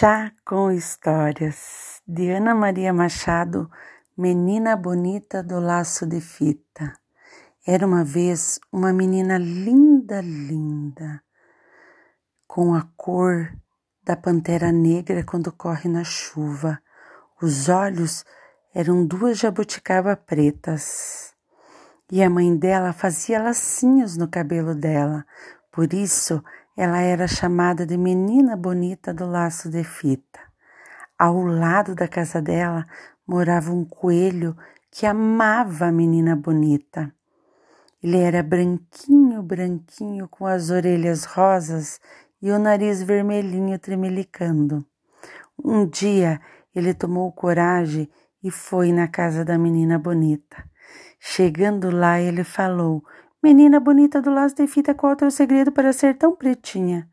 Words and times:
Chá 0.00 0.32
com 0.46 0.72
Histórias, 0.72 2.00
de 2.08 2.30
Ana 2.30 2.54
Maria 2.54 2.90
Machado, 2.90 3.70
Menina 4.16 4.74
Bonita 4.74 5.42
do 5.42 5.60
Laço 5.60 6.06
de 6.06 6.22
Fita. 6.22 6.94
Era 7.66 7.86
uma 7.86 8.02
vez 8.02 8.58
uma 8.72 8.94
menina 8.94 9.36
linda, 9.36 10.22
linda, 10.22 11.22
com 12.48 12.74
a 12.74 12.88
cor 12.96 13.54
da 14.02 14.16
pantera 14.16 14.72
negra 14.72 15.22
quando 15.22 15.52
corre 15.52 15.90
na 15.90 16.02
chuva. 16.02 16.80
Os 17.42 17.68
olhos 17.68 18.24
eram 18.74 19.04
duas 19.04 19.36
jabuticaba 19.36 20.16
pretas. 20.16 21.34
E 22.10 22.22
a 22.22 22.30
mãe 22.30 22.56
dela 22.56 22.94
fazia 22.94 23.42
lacinhos 23.42 24.16
no 24.16 24.26
cabelo 24.26 24.74
dela, 24.74 25.26
por 25.70 25.92
isso 25.92 26.42
ela 26.80 27.02
era 27.02 27.28
chamada 27.28 27.84
de 27.84 27.94
menina 27.98 28.56
bonita 28.56 29.12
do 29.12 29.26
laço 29.26 29.68
de 29.68 29.84
fita. 29.84 30.40
Ao 31.18 31.44
lado 31.44 31.94
da 31.94 32.08
casa 32.08 32.40
dela 32.40 32.86
morava 33.26 33.70
um 33.70 33.84
coelho 33.84 34.56
que 34.90 35.04
amava 35.04 35.88
a 35.88 35.92
menina 35.92 36.34
bonita. 36.34 37.12
Ele 38.02 38.16
era 38.16 38.42
branquinho, 38.42 39.42
branquinho, 39.42 40.26
com 40.26 40.46
as 40.46 40.70
orelhas 40.70 41.26
rosas 41.26 42.00
e 42.40 42.50
o 42.50 42.58
nariz 42.58 43.02
vermelhinho 43.02 43.78
tremelicando. 43.78 44.82
Um 45.62 45.84
dia 45.84 46.40
ele 46.74 46.94
tomou 46.94 47.30
coragem 47.30 48.08
e 48.42 48.50
foi 48.50 48.90
na 48.90 49.06
casa 49.06 49.44
da 49.44 49.58
menina 49.58 49.98
bonita. 49.98 50.64
Chegando 51.18 51.90
lá, 51.90 52.18
ele 52.18 52.42
falou: 52.42 53.04
Menina 53.42 53.80
bonita 53.80 54.20
do 54.20 54.30
laço 54.30 54.54
de 54.56 54.66
fita, 54.66 54.94
qual 54.94 55.12
é 55.12 55.14
o 55.14 55.16
teu 55.16 55.30
segredo 55.30 55.72
para 55.72 55.94
ser 55.94 56.14
tão 56.14 56.36
pretinha? 56.36 57.08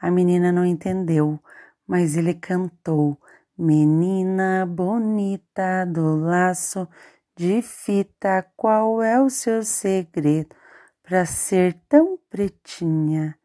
A 0.00 0.12
menina 0.12 0.52
não 0.52 0.64
entendeu, 0.64 1.40
mas 1.84 2.16
ele 2.16 2.34
cantou: 2.34 3.20
Menina 3.58 4.64
bonita 4.64 5.84
do 5.84 6.14
laço 6.14 6.86
de 7.34 7.60
fita, 7.62 8.46
qual 8.56 9.02
é 9.02 9.20
o 9.20 9.28
seu 9.28 9.64
segredo 9.64 10.54
para 11.02 11.26
ser 11.26 11.74
tão 11.88 12.16
pretinha? 12.30 13.36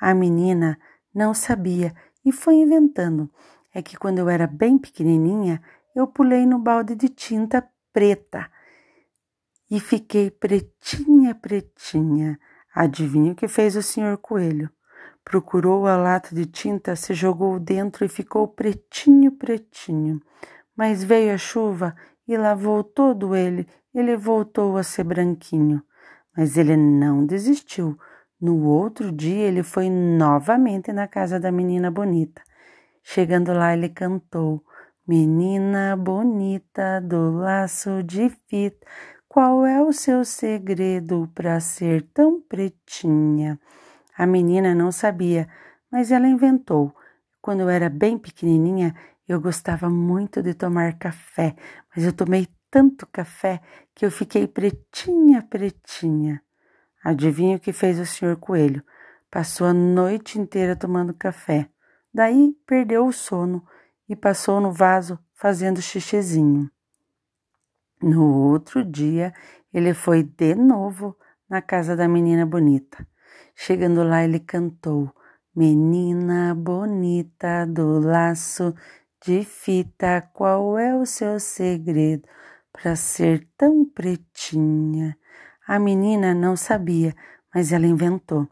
A 0.00 0.14
menina 0.14 0.78
não 1.14 1.34
sabia 1.34 1.94
e 2.24 2.32
foi 2.32 2.54
inventando. 2.54 3.30
É 3.74 3.82
que 3.82 3.98
quando 3.98 4.20
eu 4.20 4.30
era 4.30 4.46
bem 4.46 4.78
pequenininha, 4.78 5.62
eu 5.94 6.06
pulei 6.06 6.46
no 6.46 6.58
balde 6.58 6.94
de 6.94 7.10
tinta 7.10 7.62
preta 7.92 8.50
e 9.70 9.80
fiquei 9.80 10.30
pretinha, 10.30 11.34
pretinha. 11.34 12.38
Adivinha 12.74 13.32
o 13.32 13.34
que 13.34 13.48
fez 13.48 13.76
o 13.76 13.82
senhor 13.82 14.18
coelho? 14.18 14.70
Procurou 15.24 15.86
a 15.86 15.96
lata 15.96 16.34
de 16.34 16.44
tinta, 16.44 16.94
se 16.96 17.14
jogou 17.14 17.58
dentro 17.58 18.04
e 18.04 18.08
ficou 18.08 18.46
pretinho, 18.46 19.32
pretinho. 19.32 20.20
Mas 20.76 21.02
veio 21.02 21.32
a 21.32 21.38
chuva 21.38 21.94
e 22.26 22.36
lavou 22.36 22.82
todo 22.82 23.34
ele, 23.34 23.66
ele 23.94 24.16
voltou 24.16 24.76
a 24.76 24.82
ser 24.82 25.04
branquinho. 25.04 25.82
Mas 26.36 26.56
ele 26.56 26.76
não 26.76 27.24
desistiu. 27.24 27.96
No 28.40 28.64
outro 28.66 29.10
dia, 29.12 29.46
ele 29.46 29.62
foi 29.62 29.88
novamente 29.88 30.92
na 30.92 31.06
casa 31.06 31.38
da 31.38 31.52
menina 31.52 31.90
bonita. 31.90 32.42
Chegando 33.02 33.52
lá, 33.52 33.72
ele 33.72 33.88
cantou: 33.88 34.62
Menina 35.06 35.96
bonita 35.96 37.00
do 37.00 37.30
laço 37.30 38.02
de 38.02 38.30
fita, 38.48 38.86
qual 39.34 39.66
é 39.66 39.82
o 39.82 39.92
seu 39.92 40.24
segredo 40.24 41.28
para 41.34 41.58
ser 41.58 42.02
tão 42.14 42.40
pretinha? 42.40 43.58
A 44.16 44.24
menina 44.28 44.76
não 44.76 44.92
sabia, 44.92 45.48
mas 45.90 46.12
ela 46.12 46.28
inventou. 46.28 46.94
Quando 47.42 47.62
eu 47.62 47.68
era 47.68 47.90
bem 47.90 48.16
pequenininha, 48.16 48.94
eu 49.26 49.40
gostava 49.40 49.90
muito 49.90 50.40
de 50.40 50.54
tomar 50.54 50.96
café, 51.00 51.56
mas 51.90 52.04
eu 52.04 52.12
tomei 52.12 52.46
tanto 52.70 53.08
café 53.08 53.60
que 53.92 54.06
eu 54.06 54.10
fiquei 54.12 54.46
pretinha, 54.46 55.42
pretinha. 55.42 56.40
Adivinha 57.02 57.56
o 57.56 57.60
que 57.60 57.72
fez 57.72 57.98
o 57.98 58.06
senhor 58.06 58.36
coelho? 58.36 58.84
Passou 59.32 59.66
a 59.66 59.74
noite 59.74 60.38
inteira 60.38 60.76
tomando 60.76 61.12
café. 61.12 61.68
Daí 62.14 62.56
perdeu 62.64 63.04
o 63.04 63.12
sono 63.12 63.66
e 64.08 64.14
passou 64.14 64.60
no 64.60 64.70
vaso 64.70 65.18
fazendo 65.34 65.82
xixizinho. 65.82 66.70
No 68.06 68.50
outro 68.50 68.84
dia, 68.84 69.32
ele 69.72 69.94
foi 69.94 70.22
de 70.22 70.54
novo 70.54 71.16
na 71.48 71.62
casa 71.62 71.96
da 71.96 72.06
menina 72.06 72.44
bonita. 72.44 73.08
Chegando 73.56 74.04
lá, 74.04 74.22
ele 74.22 74.40
cantou: 74.40 75.10
Menina 75.56 76.54
bonita 76.54 77.64
do 77.66 77.98
laço 77.98 78.74
de 79.24 79.42
fita, 79.42 80.20
qual 80.34 80.78
é 80.78 80.94
o 80.94 81.06
seu 81.06 81.40
segredo 81.40 82.28
para 82.70 82.94
ser 82.94 83.48
tão 83.56 83.86
pretinha? 83.86 85.16
A 85.66 85.78
menina 85.78 86.34
não 86.34 86.58
sabia, 86.58 87.14
mas 87.54 87.72
ela 87.72 87.86
inventou. 87.86 88.46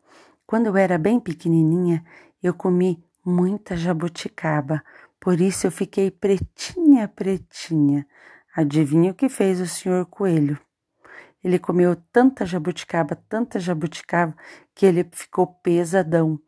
Quando 0.46 0.68
eu 0.68 0.78
era 0.78 0.96
bem 0.96 1.20
pequenininha, 1.20 2.02
eu 2.42 2.54
comi 2.54 3.04
muita 3.22 3.76
jabuticaba, 3.76 4.82
por 5.20 5.42
isso 5.42 5.66
eu 5.66 5.70
fiquei 5.70 6.10
pretinha, 6.10 7.06
pretinha. 7.06 8.06
Adivinha 8.54 9.12
o 9.12 9.14
que 9.14 9.28
fez 9.28 9.60
o 9.60 9.66
senhor 9.66 10.04
coelho? 10.06 10.58
Ele 11.42 11.58
comeu 11.58 11.96
tanta 12.12 12.44
jabuticaba, 12.44 13.16
tanta 13.28 13.58
jabuticaba, 13.58 14.36
que 14.74 14.84
ele 14.84 15.08
ficou 15.10 15.46
pesadão 15.46 16.38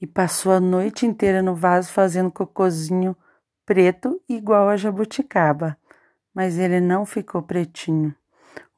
e 0.00 0.06
passou 0.06 0.52
a 0.52 0.60
noite 0.60 1.04
inteira 1.04 1.42
no 1.42 1.54
vaso 1.54 1.92
fazendo 1.92 2.30
cocôzinho 2.30 3.16
preto 3.66 4.20
igual 4.28 4.68
a 4.68 4.76
jabuticaba. 4.76 5.76
Mas 6.32 6.56
ele 6.58 6.80
não 6.80 7.04
ficou 7.04 7.42
pretinho. 7.42 8.14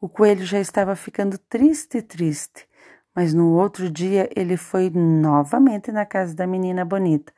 O 0.01 0.09
coelho 0.09 0.47
já 0.47 0.59
estava 0.59 0.97
ficando 0.97 1.37
triste, 1.37 2.01
triste. 2.01 2.67
Mas 3.15 3.35
no 3.35 3.51
outro 3.53 3.91
dia 3.91 4.31
ele 4.35 4.57
foi 4.57 4.89
novamente 4.89 5.93
na 5.93 6.07
casa 6.07 6.35
da 6.35 6.47
menina 6.47 6.85
bonita 6.85 7.33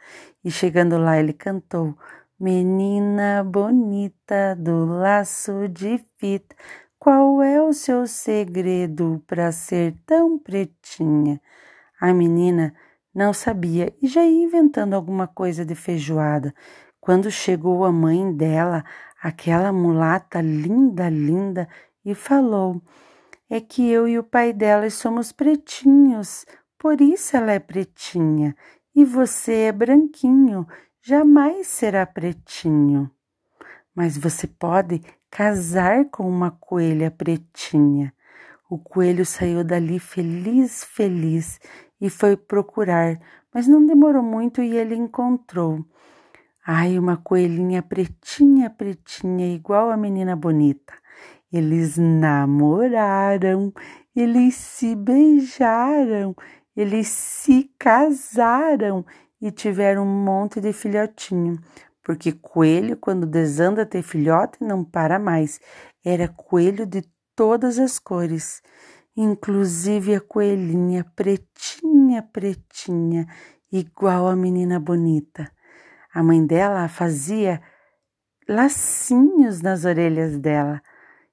e 0.45 0.51
chegando 0.51 0.97
lá 0.99 1.19
ele 1.19 1.33
cantou: 1.33 1.99
Menina 2.43 3.45
bonita 3.45 4.57
do 4.57 4.85
laço 4.85 5.69
de 5.69 6.05
fita, 6.19 6.57
qual 6.99 7.41
é 7.41 7.63
o 7.63 7.73
seu 7.73 8.05
segredo 8.05 9.23
para 9.29 9.53
ser 9.53 9.95
tão 10.05 10.37
pretinha? 10.37 11.41
A 12.01 12.13
menina 12.13 12.75
não 13.15 13.33
sabia 13.33 13.95
e 14.03 14.09
já 14.09 14.25
ia 14.25 14.43
inventando 14.43 14.95
alguma 14.95 15.29
coisa 15.29 15.65
de 15.65 15.77
feijoada. 15.77 16.53
Quando 17.01 17.31
chegou 17.31 17.85
a 17.85 17.93
mãe 17.93 18.35
dela, 18.35 18.85
aquela 19.23 19.73
mulata 19.73 20.41
linda, 20.41 21.09
linda, 21.09 21.69
e 22.05 22.13
falou: 22.13 22.83
É 23.49 23.61
que 23.61 23.89
eu 23.89 24.09
e 24.09 24.19
o 24.19 24.25
pai 24.25 24.53
dela 24.53 24.91
somos 24.91 25.31
pretinhos, 25.31 26.45
por 26.77 27.01
isso 27.01 27.37
ela 27.37 27.53
é 27.53 27.61
pretinha, 27.61 28.57
e 28.97 29.05
você 29.05 29.53
é 29.69 29.73
branquinho 29.73 30.67
jamais 31.03 31.67
será 31.67 32.07
pretinho. 32.07 33.11
Mas 33.95 34.17
você 34.17 34.47
pode 34.47 35.03
casar 35.31 36.07
com 36.07 36.29
uma 36.29 36.51
coelha 36.53 37.11
pretinha. 37.11 38.15
O 38.71 38.79
coelho 38.79 39.27
saiu 39.27 39.63
dali 39.63 39.99
feliz, 39.99 40.85
feliz 40.85 41.61
e 42.01 42.09
foi 42.09 42.37
procurar, 42.37 43.21
mas 43.53 43.69
não 43.69 43.85
demorou 43.85 44.23
muito 44.23 44.63
e 44.63 44.77
ele 44.77 44.95
encontrou. 44.95 45.85
Ai, 46.65 46.99
uma 46.99 47.17
coelhinha 47.17 47.83
pretinha, 47.83 48.71
pretinha, 48.71 49.53
igual 49.55 49.91
a 49.91 49.97
menina 49.97 50.37
bonita. 50.37 50.95
Eles 51.53 51.99
namoraram, 51.99 53.73
eles 54.15 54.55
se 54.55 54.95
beijaram, 54.95 56.35
eles 56.75 57.09
se 57.09 57.71
casaram 57.79 59.05
e 59.43 59.51
tiveram 59.51 60.05
um 60.05 60.25
monte 60.25 60.61
de 60.61 60.73
filhotinho, 60.73 61.59
porque 62.05 62.31
coelho, 62.31 62.97
quando 62.97 63.27
desanda 63.27 63.85
ter 63.85 64.03
filhote, 64.03 64.63
não 64.63 64.85
para 64.85 65.19
mais. 65.19 65.61
Era 66.05 66.29
coelho 66.29 66.87
de 66.87 67.03
todas 67.35 67.79
as 67.81 67.99
cores, 67.99 68.63
inclusive 69.17 70.15
a 70.15 70.21
coelhinha 70.21 71.05
pretinha, 71.17 72.23
pretinha, 72.23 73.27
igual 73.71 74.29
a 74.29 74.37
menina 74.37 74.79
bonita. 74.79 75.51
A 76.15 76.23
mãe 76.23 76.45
dela 76.47 76.89
fazia 76.89 77.61
lacinhos 78.49 79.61
nas 79.61 79.85
orelhas 79.85 80.39
dela. 80.39 80.81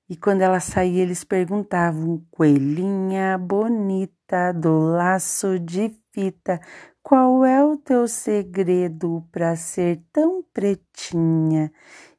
E 0.09 0.15
quando 0.15 0.41
ela 0.41 0.59
saía, 0.59 1.03
eles 1.03 1.23
perguntavam: 1.23 2.25
Coelhinha 2.31 3.37
bonita 3.37 4.51
do 4.51 4.79
laço 4.79 5.59
de 5.59 5.95
fita, 6.11 6.59
qual 7.09 7.43
é 7.43 7.63
o 7.63 7.75
teu 7.75 8.07
segredo 8.07 9.27
para 9.31 9.55
ser 9.55 9.99
tão 10.13 10.43
pretinha? 10.53 11.73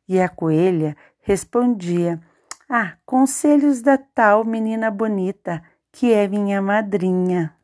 E 0.09 0.21
a 0.21 0.29
coelha 0.29 0.97
respondia: 1.21 2.21
Ah, 2.69 2.97
conselhos 3.07 3.83
da 3.83 3.97
tal 3.97 4.45
menina 4.45 4.91
bonita, 4.91 5.63
que 5.93 6.13
é 6.13 6.27
minha 6.27 6.61
madrinha. 6.61 7.55